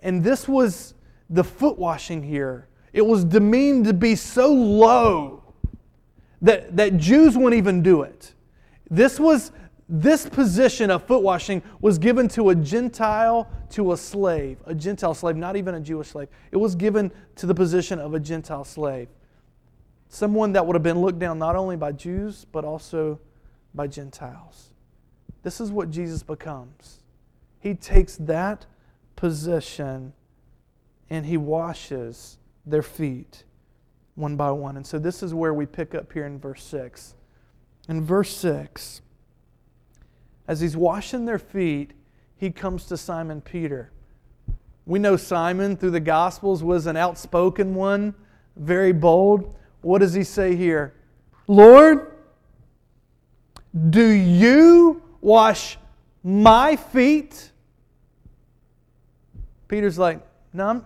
[0.01, 0.93] And this was
[1.29, 2.69] the foot washing here.
[2.93, 5.43] It was demeaned to be so low
[6.41, 8.33] that, that Jews wouldn't even do it.
[8.89, 9.51] This was
[9.89, 15.13] this position of foot washing was given to a Gentile, to a slave, a Gentile
[15.13, 16.27] slave, not even a Jewish slave.
[16.51, 19.07] It was given to the position of a Gentile slave.
[20.09, 23.19] Someone that would have been looked down not only by Jews, but also
[23.73, 24.71] by Gentiles.
[25.43, 26.99] This is what Jesus becomes.
[27.59, 28.65] He takes that
[29.15, 30.13] position
[31.09, 33.45] and he washes their feet
[34.15, 34.75] one by one.
[34.75, 37.15] And so this is where we pick up here in verse 6.
[37.87, 39.01] In verse 6,
[40.47, 41.91] as he's washing their feet,
[42.37, 43.91] he comes to Simon Peter.
[44.85, 48.15] We know Simon through the Gospels was an outspoken one,
[48.55, 49.53] very bold.
[49.81, 50.93] What does he say here?
[51.47, 52.13] Lord,
[53.89, 55.77] do you wash
[56.23, 57.51] my feet?
[59.67, 60.83] Peter's like, No,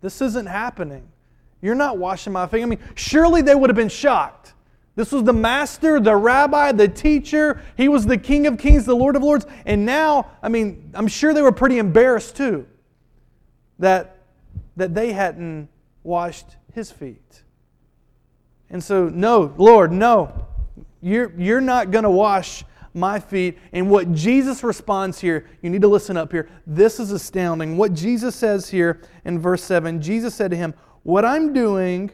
[0.00, 1.08] this isn't happening.
[1.60, 2.62] You're not washing my feet.
[2.62, 4.54] I mean, surely they would have been shocked.
[4.98, 7.62] This was the master, the rabbi, the teacher.
[7.76, 9.46] He was the King of Kings, the Lord of Lords.
[9.64, 12.66] And now, I mean, I'm sure they were pretty embarrassed too
[13.78, 14.18] that,
[14.76, 15.68] that they hadn't
[16.02, 17.44] washed his feet.
[18.70, 20.48] And so, no, Lord, no.
[21.00, 23.56] You're, you're not going to wash my feet.
[23.72, 26.48] And what Jesus responds here, you need to listen up here.
[26.66, 27.76] This is astounding.
[27.76, 32.10] What Jesus says here in verse 7 Jesus said to him, What I'm doing,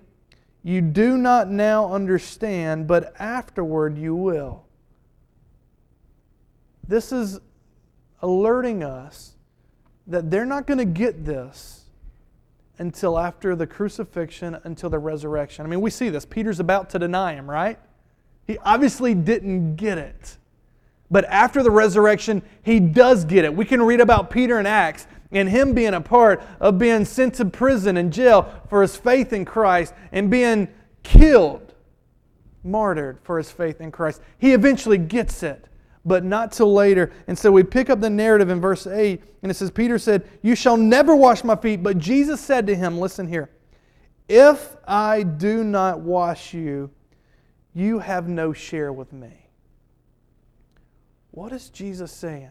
[0.65, 4.65] you do not now understand, but afterward you will.
[6.89, 7.39] This is
[8.23, 9.35] alerting us
[10.07, 11.85] that they're not going to get this
[12.79, 15.67] until after the crucifixion, until the resurrection.
[15.67, 16.25] I mean, we see this.
[16.25, 17.79] Peter's about to deny him, right?
[18.47, 20.39] He obviously didn't get it.
[21.11, 23.55] But after the resurrection, he does get it.
[23.55, 27.35] We can read about Peter in Acts and him being a part of being sent
[27.35, 30.69] to prison and jail for his faith in Christ and being
[31.03, 31.75] killed,
[32.63, 34.21] martyred for his faith in Christ.
[34.39, 35.67] He eventually gets it,
[36.05, 37.13] but not till later.
[37.27, 40.29] And so we pick up the narrative in verse 8, and it says, Peter said,
[40.43, 41.83] You shall never wash my feet.
[41.83, 43.51] But Jesus said to him, Listen here,
[44.29, 46.91] if I do not wash you,
[47.75, 49.49] you have no share with me.
[51.33, 52.51] What is Jesus saying?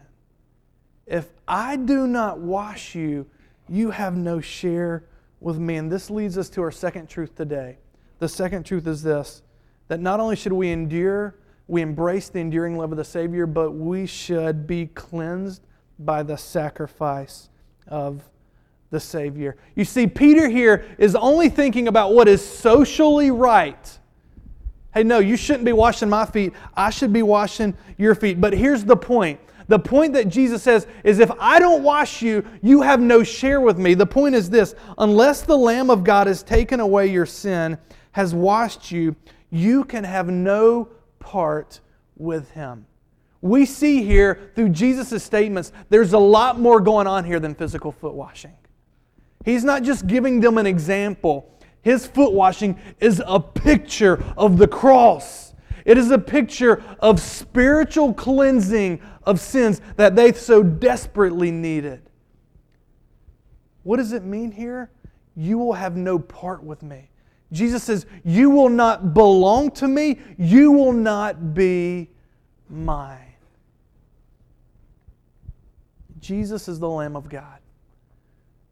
[1.06, 3.26] If I do not wash you,
[3.68, 5.04] you have no share
[5.40, 5.76] with me.
[5.76, 7.78] And this leads us to our second truth today.
[8.18, 9.42] The second truth is this
[9.88, 11.36] that not only should we endure,
[11.68, 15.62] we embrace the enduring love of the Savior, but we should be cleansed
[15.98, 17.50] by the sacrifice
[17.86, 18.22] of
[18.90, 19.56] the Savior.
[19.74, 23.98] You see, Peter here is only thinking about what is socially right
[24.94, 26.52] Hey, no, you shouldn't be washing my feet.
[26.76, 28.40] I should be washing your feet.
[28.40, 29.40] But here's the point.
[29.68, 33.60] The point that Jesus says is if I don't wash you, you have no share
[33.60, 33.94] with me.
[33.94, 37.78] The point is this unless the Lamb of God has taken away your sin,
[38.12, 39.16] has washed you,
[39.50, 41.80] you can have no part
[42.16, 42.86] with him.
[43.40, 47.92] We see here through Jesus' statements, there's a lot more going on here than physical
[47.92, 48.54] foot washing.
[49.44, 51.50] He's not just giving them an example,
[51.82, 55.43] his foot washing is a picture of the cross.
[55.84, 62.08] It is a picture of spiritual cleansing of sins that they so desperately needed.
[63.82, 64.90] What does it mean here?
[65.36, 67.10] You will have no part with me.
[67.52, 72.10] Jesus says, You will not belong to me, you will not be
[72.68, 73.34] mine.
[76.18, 77.58] Jesus is the Lamb of God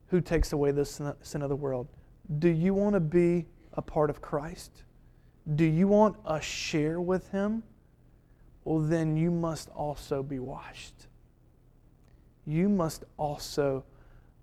[0.08, 1.88] who takes away the sin of the world.
[2.38, 4.82] Do you want to be a part of Christ?
[5.54, 7.62] Do you want a share with Him?
[8.64, 11.06] Well, then you must also be washed.
[12.46, 13.84] You must also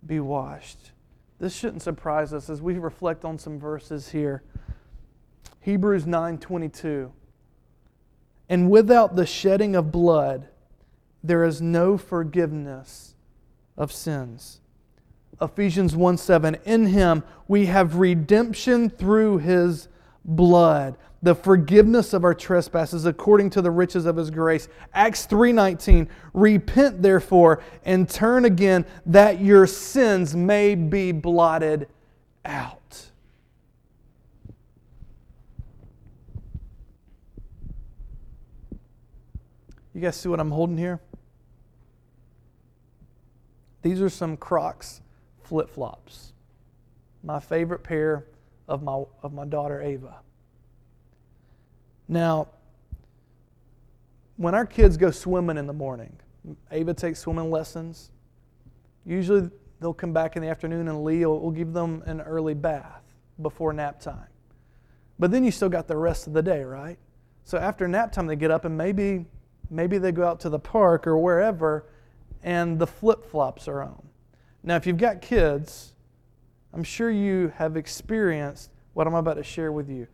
[0.05, 0.91] be washed.
[1.39, 4.43] This shouldn't surprise us as we reflect on some verses here.
[5.62, 7.12] Hebrews 9:22
[8.49, 10.49] And without the shedding of blood
[11.23, 13.15] there is no forgiveness
[13.77, 14.62] of sins.
[15.41, 16.55] Ephesians 1 7.
[16.65, 19.88] In him we have redemption through his
[20.25, 24.67] blood, the forgiveness of our trespasses according to the riches of his grace.
[24.93, 26.08] Acts 3:19.
[26.34, 31.88] Repent therefore and turn again that your sins may be blotted
[32.45, 33.12] out.
[39.93, 41.01] You guys see what I'm holding here?
[43.82, 45.01] These are some Crocs
[45.43, 46.34] flip flops.
[47.23, 48.25] My favorite pair
[48.69, 50.19] of my, of my daughter Ava.
[52.08, 52.47] Now,
[54.38, 56.15] when our kids go swimming in the morning,
[56.71, 58.12] Ava takes swimming lessons.
[59.05, 59.49] Usually
[59.82, 63.03] they'll come back in the afternoon and Lee will, will give them an early bath
[63.41, 64.27] before nap time.
[65.17, 66.97] But then you still got the rest of the day, right?
[67.43, 69.25] So after nap time, they get up and maybe,
[69.69, 71.88] maybe they go out to the park or wherever
[72.43, 74.08] and the flip flops are on.
[74.63, 75.93] Now, if you've got kids,
[76.73, 80.08] I'm sure you have experienced what I'm about to share with you.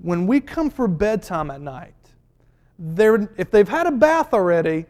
[0.00, 1.94] When we come for bedtime at night,
[2.78, 4.86] if they've had a bath already,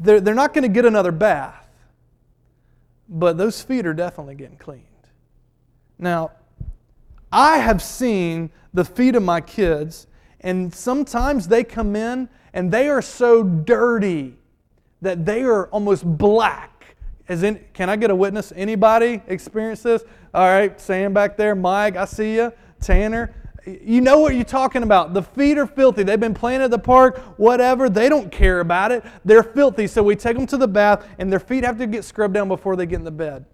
[0.00, 1.68] they're, they're not going to get another bath.
[3.08, 4.84] But those feet are definitely getting cleaned.
[5.98, 6.32] Now,
[7.30, 10.06] I have seen the feet of my kids,
[10.40, 14.36] and sometimes they come in and they are so dirty
[15.02, 16.73] that they are almost black.
[17.28, 18.52] As in, can I get a witness?
[18.54, 20.04] Anybody experience this?
[20.34, 22.52] All right, Sam back there, Mike, I see you.
[22.80, 23.34] Tanner,
[23.66, 25.14] you know what you're talking about.
[25.14, 26.02] The feet are filthy.
[26.02, 27.88] They've been playing at the park, whatever.
[27.88, 29.02] They don't care about it.
[29.24, 29.86] They're filthy.
[29.86, 32.48] So we take them to the bath, and their feet have to get scrubbed down
[32.48, 33.46] before they get in the bed.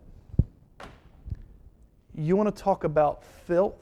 [2.12, 3.76] You want to talk about filth?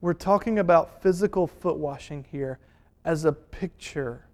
[0.00, 2.58] We're talking about physical foot washing here
[3.04, 4.24] as a picture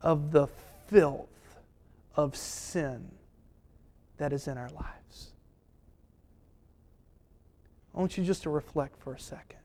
[0.00, 0.48] of the
[0.88, 1.28] filth
[2.16, 3.10] of sin
[4.16, 5.32] that is in our lives.
[7.94, 9.58] I want you just to reflect for a second.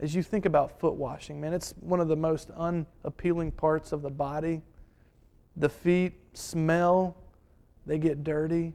[0.00, 4.02] As you think about foot washing, man, it's one of the most unappealing parts of
[4.02, 4.62] the body.
[5.56, 7.16] The feet smell,
[7.86, 8.74] they get dirty.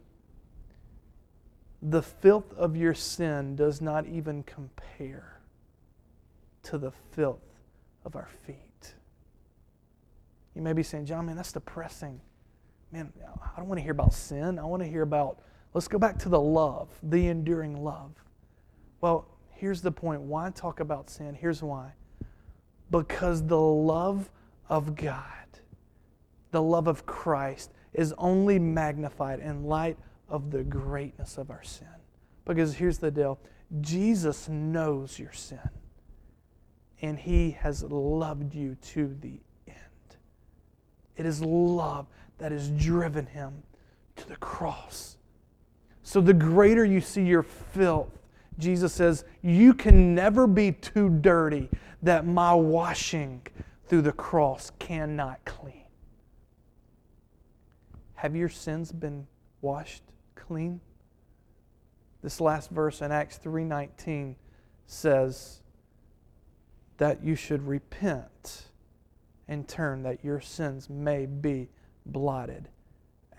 [1.82, 5.40] The filth of your sin does not even compare
[6.64, 7.42] to the filth
[8.06, 8.67] of our feet.
[10.58, 12.20] You may be saying, John, man, that's depressing.
[12.92, 14.58] Man, I don't want to hear about sin.
[14.58, 15.40] I want to hear about,
[15.76, 18.16] let's go back to the love, the enduring love.
[19.00, 20.20] Well, here's the point.
[20.20, 21.36] Why talk about sin?
[21.36, 21.92] Here's why.
[22.90, 24.32] Because the love
[24.68, 25.22] of God,
[26.50, 31.88] the love of Christ, is only magnified in light of the greatness of our sin.
[32.46, 33.38] Because here's the deal
[33.82, 35.70] Jesus knows your sin,
[37.04, 39.40] and He has loved you to the
[41.18, 43.64] it is love that has driven him
[44.16, 45.18] to the cross.
[46.04, 48.18] So the greater you see your filth,
[48.58, 51.70] Jesus says, you can never be too dirty
[52.02, 53.42] that my washing
[53.88, 55.84] through the cross cannot clean.
[58.16, 59.28] Have your sins been
[59.62, 60.04] washed
[60.36, 60.82] clean?
[62.22, 64.36] This last verse in Acts 3:19
[64.86, 65.62] says
[66.98, 68.68] that you should repent
[69.48, 71.70] and turn that your sins may be
[72.06, 72.68] blotted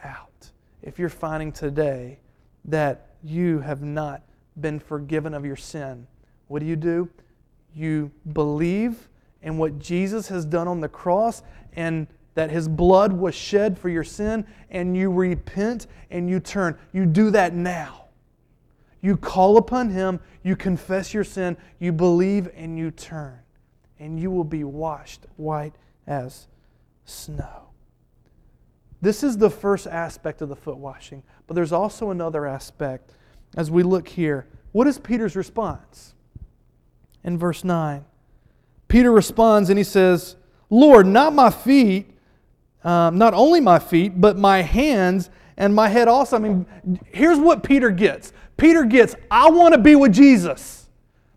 [0.03, 0.51] out.
[0.83, 2.21] If you're finding today
[2.65, 4.23] that you have not
[4.61, 6.07] been forgiven of your sin,
[6.47, 7.09] what do you do?
[7.75, 9.09] You believe
[9.43, 11.43] in what Jesus has done on the cross
[11.75, 16.79] and that his blood was shed for your sin, and you repent and you turn.
[16.93, 18.05] You do that now.
[19.01, 23.41] You call upon him, you confess your sin, you believe, and you turn.
[23.99, 25.75] And you will be washed white
[26.09, 26.49] as
[27.05, 27.69] snow.
[29.01, 33.13] This is the first aspect of the foot washing, but there's also another aspect
[33.57, 34.49] as we look here.
[34.73, 36.15] What is Peter's response?
[37.25, 38.05] in verse 9.
[38.89, 40.37] Peter responds and he says,
[40.71, 42.11] Lord, not my feet,
[42.85, 46.37] um, not only my feet, but my hands and my head also.
[46.37, 46.67] I mean,
[47.07, 50.88] here's what Peter gets Peter gets, I want to be with Jesus.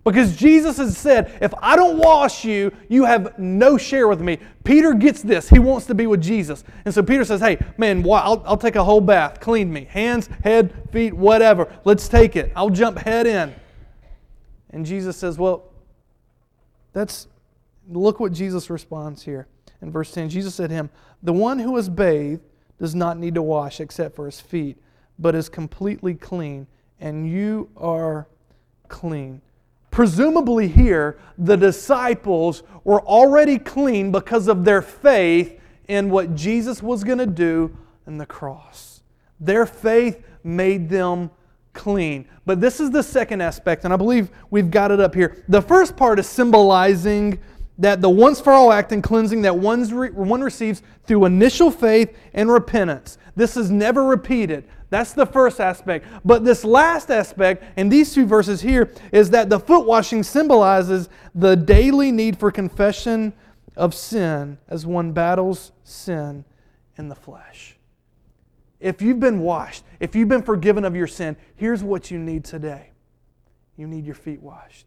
[0.03, 4.39] Because Jesus has said, if I don't wash you, you have no share with me.
[4.63, 5.47] Peter gets this.
[5.47, 6.63] He wants to be with Jesus.
[6.85, 9.39] And so Peter says, hey, man, I'll, I'll take a whole bath.
[9.39, 9.85] Clean me.
[9.85, 11.71] Hands, head, feet, whatever.
[11.83, 12.51] Let's take it.
[12.55, 13.53] I'll jump head in.
[14.71, 15.71] And Jesus says, well,
[16.93, 17.27] that's,
[17.87, 19.47] look what Jesus responds here.
[19.81, 20.89] In verse 10, Jesus said to him,
[21.21, 22.41] The one who is bathed
[22.79, 24.77] does not need to wash except for his feet,
[25.19, 26.65] but is completely clean,
[26.99, 28.27] and you are
[28.87, 29.41] clean.
[29.91, 37.03] Presumably, here, the disciples were already clean because of their faith in what Jesus was
[37.03, 37.77] going to do
[38.07, 39.03] in the cross.
[39.39, 41.29] Their faith made them
[41.73, 42.27] clean.
[42.45, 45.43] But this is the second aspect, and I believe we've got it up here.
[45.49, 47.39] The first part is symbolizing
[47.77, 51.71] that the once for all act and cleansing that one's re- one receives through initial
[51.71, 53.17] faith and repentance.
[53.35, 54.65] This is never repeated.
[54.91, 56.05] That's the first aspect.
[56.23, 61.07] But this last aspect, in these two verses here, is that the foot washing symbolizes
[61.33, 63.31] the daily need for confession
[63.77, 66.43] of sin as one battles sin
[66.97, 67.77] in the flesh.
[68.81, 72.43] If you've been washed, if you've been forgiven of your sin, here's what you need
[72.43, 72.89] today
[73.77, 74.85] you need your feet washed.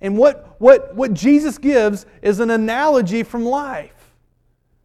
[0.00, 4.14] And what, what, what Jesus gives is an analogy from life.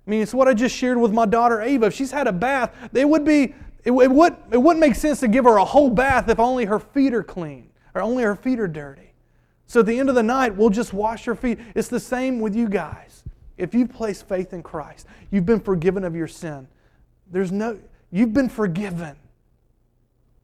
[0.07, 1.85] I mean, it's what I just shared with my daughter Ava.
[1.85, 3.53] If she's had a bath, it would be
[3.83, 6.65] it, it, would, it wouldn't make sense to give her a whole bath if only
[6.65, 9.13] her feet are clean or only her feet are dirty.
[9.65, 11.59] So at the end of the night, we'll just wash her feet.
[11.75, 13.23] It's the same with you guys.
[13.57, 16.67] If you've placed faith in Christ, you've been forgiven of your sin.
[17.31, 17.79] There's no,
[18.11, 19.15] you've been forgiven.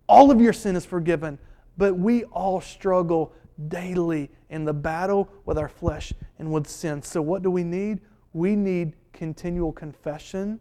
[0.08, 1.38] All of your sin is forgiven,
[1.78, 3.34] but we all struggle
[3.68, 7.02] daily in the battle with our flesh and with sin.
[7.02, 8.00] So, what do we need?
[8.34, 10.60] We need continual confession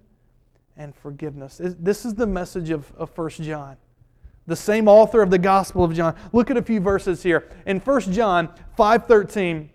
[0.76, 1.60] and forgiveness.
[1.62, 3.76] This is the message of, of 1 John.
[4.46, 6.14] The same author of the Gospel of John.
[6.32, 7.48] Look at a few verses here.
[7.66, 8.48] In 1 John
[8.78, 9.70] 5:13,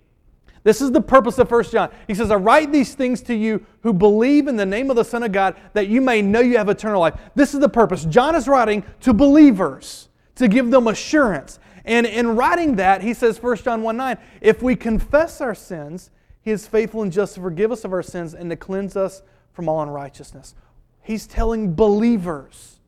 [0.64, 1.90] this is the purpose of 1 John.
[2.08, 5.04] He says, I write these things to you who believe in the name of the
[5.04, 7.20] Son of God, that you may know you have eternal life.
[7.34, 8.06] This is the purpose.
[8.06, 11.60] John is writing to believers to give them assurance.
[11.84, 16.12] And in writing that, he says, 1 John 1 9, if we confess our sins,
[16.42, 19.24] he is faithful and just to forgive us of our sins and to cleanse us
[19.54, 20.54] from all unrighteousness.
[21.02, 22.80] He's telling believers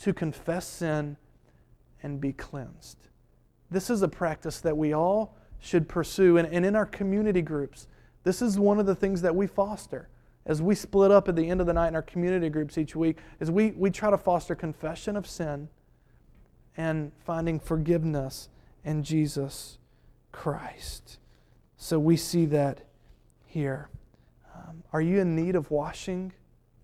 [0.00, 1.16] to confess sin
[2.02, 2.96] and be cleansed.
[3.70, 6.38] This is a practice that we all should pursue.
[6.38, 7.86] And, and in our community groups,
[8.24, 10.08] this is one of the things that we foster.
[10.46, 12.96] As we split up at the end of the night in our community groups each
[12.96, 15.68] week, is we, we try to foster confession of sin
[16.76, 18.48] and finding forgiveness
[18.84, 19.78] in Jesus
[20.32, 21.18] Christ.
[21.76, 22.80] So we see that
[23.44, 23.88] here.
[24.54, 26.32] Um, are you in need of washing?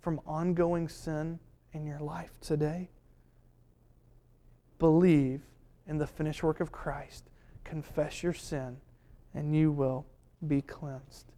[0.07, 1.36] From ongoing sin
[1.72, 2.88] in your life today?
[4.78, 5.40] Believe
[5.88, 7.24] in the finished work of Christ,
[7.64, 8.76] confess your sin,
[9.34, 10.07] and you will
[10.46, 11.32] be cleansed.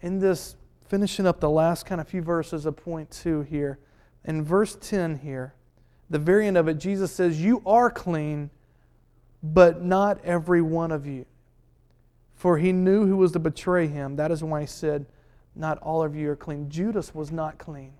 [0.00, 0.56] In this,
[0.88, 3.78] finishing up the last kind of few verses of point two here,
[4.24, 5.52] in verse 10 here,
[6.08, 8.48] the very end of it, Jesus says, You are clean,
[9.42, 11.26] but not every one of you.
[12.36, 14.16] For he knew who was to betray him.
[14.16, 15.04] That is why he said,
[15.54, 16.70] not all of you are clean.
[16.70, 17.92] Judas was not clean.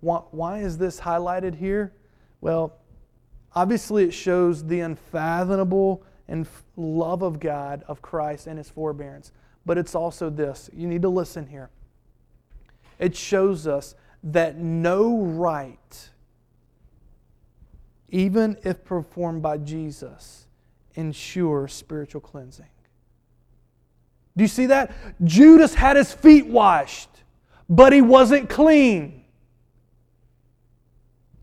[0.00, 1.92] Why is this highlighted here?
[2.40, 2.76] Well,
[3.54, 9.32] obviously it shows the unfathomable and love of God, of Christ, and his forbearance.
[9.64, 11.70] But it's also this you need to listen here.
[12.98, 16.10] It shows us that no rite,
[18.08, 20.46] even if performed by Jesus,
[20.94, 22.66] ensures spiritual cleansing.
[24.36, 24.92] Do you see that?
[25.24, 27.08] Judas had his feet washed,
[27.68, 29.24] but he wasn't clean.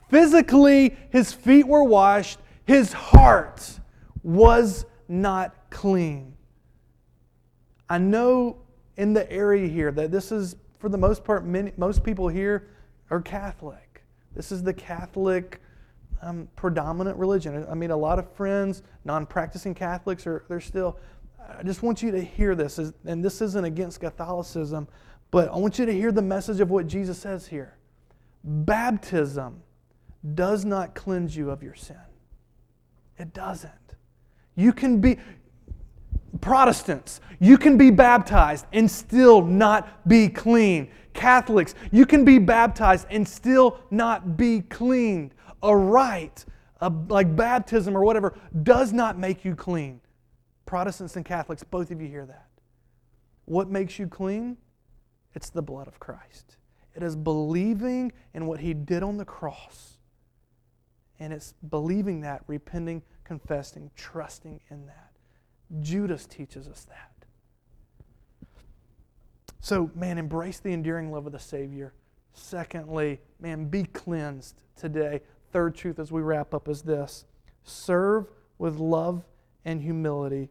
[0.10, 3.80] Physically, his feet were washed, his heart
[4.22, 6.36] was not clean.
[7.90, 8.58] I know
[8.98, 12.68] in the area here that this is, for the most part, many, most people here
[13.10, 14.04] are Catholic.
[14.36, 15.62] This is the Catholic
[16.22, 17.66] um, predominant religion.
[17.70, 20.98] I mean, a lot of friends, non practicing Catholics, are they're still
[21.58, 24.88] I just want you to hear this, and this isn't against Catholicism,
[25.32, 27.78] but I want you to hear the message of what Jesus says here.
[28.44, 29.62] Baptism
[30.36, 31.98] does not cleanse you of your sin.
[33.18, 33.72] It doesn't.
[34.56, 35.18] You can be,
[36.42, 40.90] Protestants, you can be baptized and still not be clean.
[41.14, 45.34] Catholics, you can be baptized and still not be cleaned.
[45.62, 46.46] A rite,
[46.82, 50.02] a, like baptism or whatever, does not make you clean.
[50.66, 52.48] Protestants and Catholics, both of you hear that.
[53.46, 54.58] What makes you clean?
[55.34, 56.58] It's the blood of Christ.
[56.96, 59.98] It is believing in what he did on the cross.
[61.20, 65.12] And it's believing that, repenting, confessing, trusting in that.
[65.82, 67.12] Judas teaches us that.
[69.60, 71.94] So, man, embrace the enduring love of the Savior.
[72.34, 75.22] Secondly, man, be cleansed today.
[75.52, 77.26] Third truth as we wrap up is this
[77.64, 79.24] serve with love
[79.66, 80.50] and humility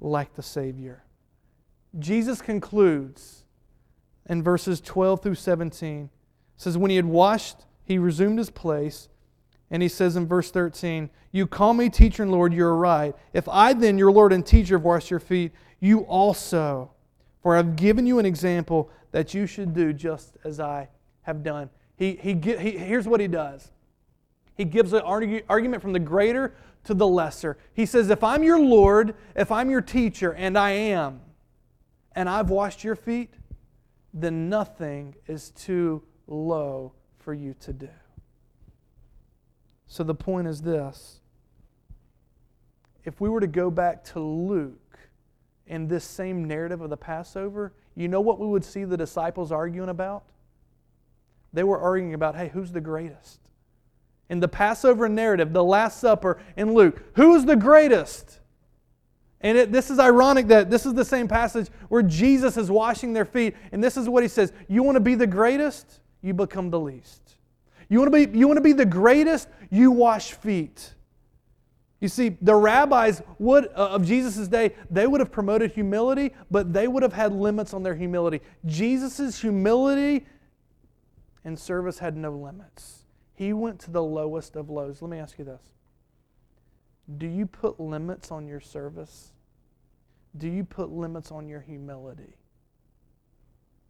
[0.00, 1.04] like the Savior.
[1.98, 3.44] Jesus concludes
[4.28, 6.10] in verses 12 through 17.
[6.56, 9.08] says, When he had washed, he resumed his place.
[9.70, 13.14] And he says in verse 13, You call me teacher and Lord, you're right.
[13.32, 16.90] If I then, your Lord and teacher, have washed your feet, you also.
[17.42, 20.88] For I've given you an example that you should do just as I
[21.22, 21.70] have done.
[21.96, 23.70] He, he, he, here's what he does
[24.56, 26.54] he gives an argument from the greater
[26.84, 27.58] to the lesser.
[27.72, 31.20] He says, If I'm your Lord, if I'm your teacher, and I am,
[32.14, 33.34] and I've washed your feet,
[34.12, 37.88] then nothing is too low for you to do.
[39.86, 41.20] So the point is this
[43.04, 44.98] if we were to go back to Luke
[45.66, 49.52] in this same narrative of the Passover, you know what we would see the disciples
[49.52, 50.24] arguing about?
[51.52, 53.40] They were arguing about, hey, who's the greatest?
[54.28, 58.40] In the Passover narrative, the Last Supper in Luke, who is the greatest?
[59.40, 63.12] And it, this is ironic that this is the same passage where Jesus is washing
[63.12, 63.54] their feet.
[63.72, 66.00] And this is what he says You want to be the greatest?
[66.22, 67.36] You become the least.
[67.90, 69.48] You want to be, you want to be the greatest?
[69.70, 70.94] You wash feet.
[72.00, 76.72] You see, the rabbis would, uh, of Jesus' day, they would have promoted humility, but
[76.72, 78.40] they would have had limits on their humility.
[78.66, 80.26] Jesus' humility
[81.44, 83.03] and service had no limits.
[83.34, 85.02] He went to the lowest of lows.
[85.02, 85.62] Let me ask you this
[87.18, 89.32] Do you put limits on your service?
[90.36, 92.34] Do you put limits on your humility?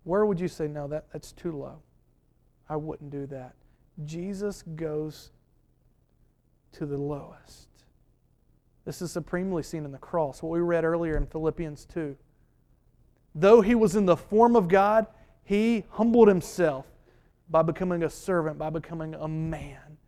[0.05, 1.78] Where would you say, no, that, that's too low?
[2.68, 3.55] I wouldn't do that.
[4.05, 5.30] Jesus goes
[6.72, 7.68] to the lowest.
[8.84, 12.16] This is supremely seen in the cross, what we read earlier in Philippians 2.
[13.34, 15.07] Though he was in the form of God,
[15.42, 16.86] he humbled himself
[17.49, 19.99] by becoming a servant, by becoming a man,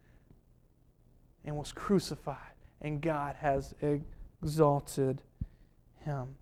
[1.45, 2.37] and was crucified.
[2.81, 3.75] And God has
[4.43, 5.23] exalted
[6.05, 6.37] him.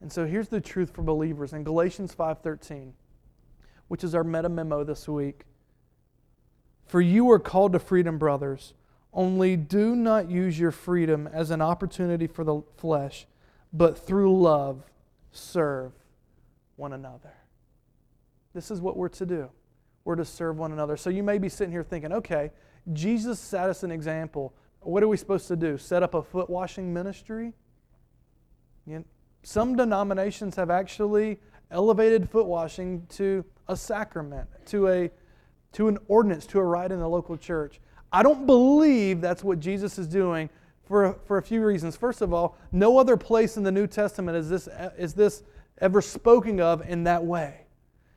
[0.00, 2.94] And so here's the truth for believers in Galatians 5:13,
[3.88, 5.46] which is our meta memo this week.
[6.84, 8.74] For you are called to freedom, brothers.
[9.12, 13.26] Only do not use your freedom as an opportunity for the flesh,
[13.72, 14.90] but through love
[15.30, 15.92] serve
[16.76, 17.34] one another.
[18.54, 19.50] This is what we're to do.
[20.04, 20.96] We're to serve one another.
[20.96, 22.50] So you may be sitting here thinking, okay,
[22.92, 24.52] Jesus set us an example.
[24.80, 25.78] What are we supposed to do?
[25.78, 27.52] Set up a foot washing ministry?
[28.86, 29.04] You know,
[29.44, 31.38] some denominations have actually
[31.70, 35.10] elevated foot washing to a sacrament, to, a,
[35.72, 37.80] to an ordinance, to a rite in the local church.
[38.12, 40.50] I don't believe that's what Jesus is doing
[40.84, 41.96] for, for a few reasons.
[41.96, 45.42] First of all, no other place in the New Testament is this, is this
[45.78, 47.66] ever spoken of in that way.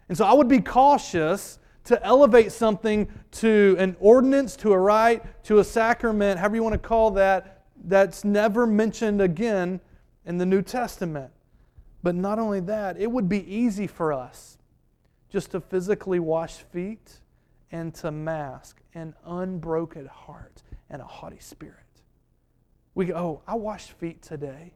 [0.10, 5.44] And so I would be cautious to elevate something to an ordinance, to a rite,
[5.46, 9.80] to a sacrament, however you want to call that, that's never mentioned again
[10.26, 11.32] in the New Testament.
[12.04, 14.58] But not only that, it would be easy for us
[15.30, 17.20] just to physically wash feet
[17.72, 21.76] and to mask an unbroken heart and a haughty spirit.
[22.94, 24.74] We go, oh, I washed feet today.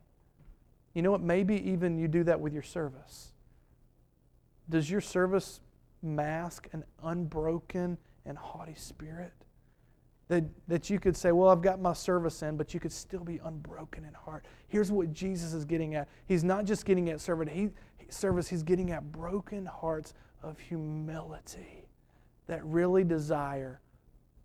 [0.93, 1.21] You know what?
[1.21, 3.31] Maybe even you do that with your service.
[4.69, 5.61] Does your service
[6.01, 9.33] mask an unbroken and haughty spirit?
[10.27, 13.23] That, that you could say, Well, I've got my service in, but you could still
[13.23, 14.45] be unbroken in heart.
[14.67, 16.07] Here's what Jesus is getting at.
[16.27, 17.69] He's not just getting at service, he,
[18.09, 21.87] service he's getting at broken hearts of humility
[22.47, 23.81] that really desire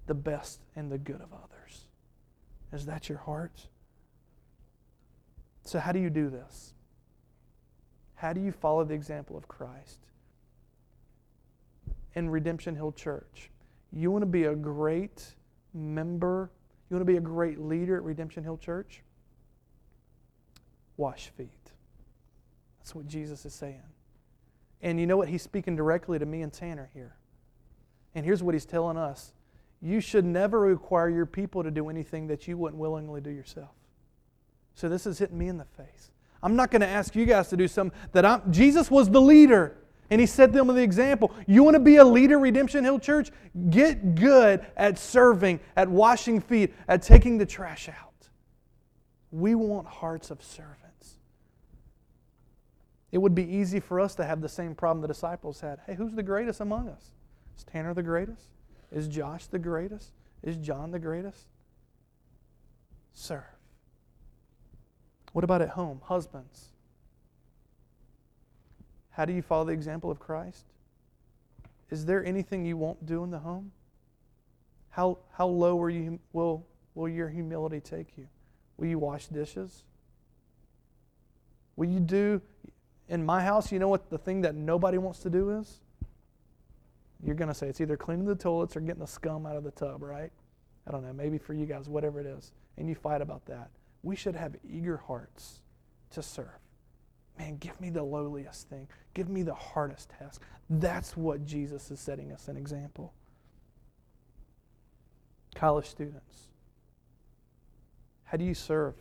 [0.07, 1.87] the best and the good of others.
[2.73, 3.69] Is that your heart?
[5.65, 6.75] So, how do you do this?
[8.15, 10.01] How do you follow the example of Christ?
[12.15, 13.51] In Redemption Hill Church,
[13.93, 15.35] you want to be a great
[15.73, 16.51] member,
[16.89, 19.03] you want to be a great leader at Redemption Hill Church?
[20.97, 21.51] Wash feet.
[22.79, 23.83] That's what Jesus is saying.
[24.83, 25.29] And you know what?
[25.29, 27.17] He's speaking directly to me and Tanner here.
[28.15, 29.33] And here's what he's telling us
[29.81, 33.73] you should never require your people to do anything that you wouldn't willingly do yourself.
[34.75, 36.11] So this is hitting me in the face.
[36.43, 38.53] I'm not going to ask you guys to do something that I'm.
[38.53, 39.77] Jesus was the leader.
[40.11, 41.33] And he set them the example.
[41.47, 43.31] You want to be a leader, Redemption Hill Church?
[43.71, 48.29] Get good at serving, at washing feet, at taking the trash out.
[49.31, 51.17] We want hearts of servants.
[53.13, 55.81] It would be easy for us to have the same problem the disciples had.
[55.87, 57.13] Hey, who's the greatest among us?
[57.57, 58.49] Is Tanner the greatest?
[58.93, 60.13] Is Josh the greatest?
[60.43, 61.47] Is John the greatest?
[63.13, 63.43] Serve.
[65.33, 66.01] What about at home?
[66.05, 66.74] Husbands.
[69.17, 70.65] How do you follow the example of Christ?
[71.91, 73.71] Is there anything you won't do in the home?
[74.91, 78.27] How, how low will, you, will, will your humility take you?
[78.77, 79.85] Will you wash dishes?
[81.77, 82.41] Will you do,
[83.09, 85.81] in my house, you know what the thing that nobody wants to do is?
[87.25, 89.63] You're going to say it's either cleaning the toilets or getting the scum out of
[89.63, 90.31] the tub, right?
[90.87, 92.53] I don't know, maybe for you guys, whatever it is.
[92.77, 93.71] And you fight about that.
[94.03, 95.61] We should have eager hearts
[96.11, 96.64] to serve.
[97.39, 98.87] Man, give me the lowliest thing.
[99.13, 100.43] Give me the hardest task.
[100.71, 103.13] That's what Jesus is setting us an example.
[105.55, 106.49] College students,
[108.25, 108.95] how do you serve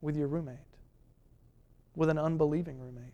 [0.00, 0.56] with your roommate?
[1.96, 3.12] With an unbelieving roommate?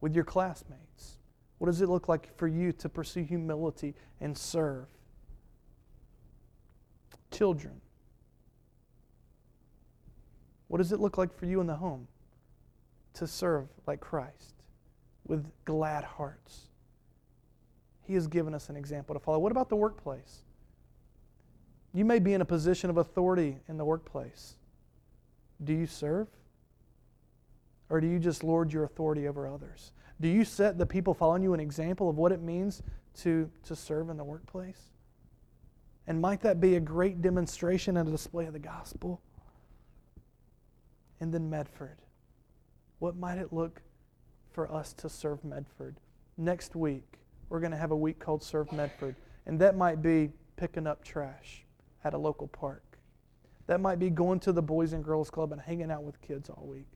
[0.00, 1.18] With your classmates?
[1.58, 4.86] What does it look like for you to pursue humility and serve?
[7.30, 7.80] Children,
[10.68, 12.08] what does it look like for you in the home
[13.16, 14.54] to serve like Christ
[15.26, 16.68] with glad hearts?
[18.02, 19.38] He has given us an example to follow.
[19.38, 20.42] What about the workplace?
[21.92, 24.56] You may be in a position of authority in the workplace.
[25.64, 26.28] Do you serve?
[27.88, 29.92] Or do you just lord your authority over others?
[30.20, 32.82] Do you set the people following you an example of what it means
[33.22, 34.90] to, to serve in the workplace?
[36.06, 39.20] And might that be a great demonstration and a display of the gospel?
[41.20, 42.02] And then Medford.
[42.98, 43.82] What might it look
[44.52, 45.96] for us to serve Medford?
[46.36, 47.18] Next week,
[47.48, 49.14] we're going to have a week called Serve Medford.
[49.46, 51.64] And that might be picking up trash
[52.04, 52.82] at a local park.
[53.66, 56.48] That might be going to the Boys and Girls Club and hanging out with kids
[56.48, 56.86] all week.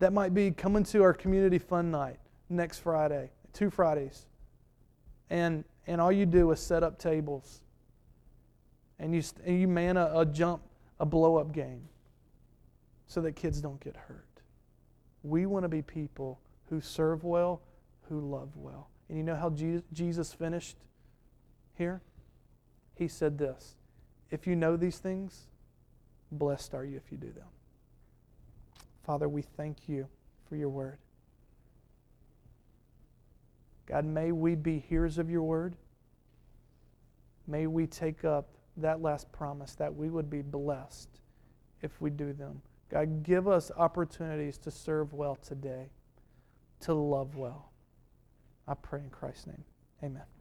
[0.00, 4.26] That might be coming to our community fun night next Friday, two Fridays.
[5.30, 7.60] And, and all you do is set up tables
[8.98, 10.62] and you, and you man a, a jump,
[11.00, 11.82] a blow up game
[13.06, 14.27] so that kids don't get hurt.
[15.22, 17.62] We want to be people who serve well,
[18.08, 18.88] who love well.
[19.08, 19.50] And you know how
[19.92, 20.76] Jesus finished
[21.76, 22.02] here?
[22.94, 23.76] He said this
[24.30, 25.46] If you know these things,
[26.32, 27.48] blessed are you if you do them.
[29.04, 30.06] Father, we thank you
[30.48, 30.98] for your word.
[33.86, 35.74] God, may we be hearers of your word.
[37.46, 41.08] May we take up that last promise that we would be blessed
[41.80, 42.60] if we do them.
[42.90, 45.90] God, give us opportunities to serve well today,
[46.80, 47.70] to love well.
[48.66, 49.64] I pray in Christ's name.
[50.02, 50.22] Amen.